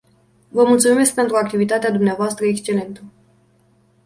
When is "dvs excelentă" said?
1.91-3.01